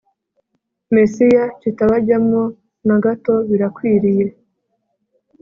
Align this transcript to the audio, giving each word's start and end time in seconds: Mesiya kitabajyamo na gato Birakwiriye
Mesiya 0.93 1.43
kitabajyamo 1.59 2.41
na 2.87 2.97
gato 3.03 3.33
Birakwiriye 3.49 4.25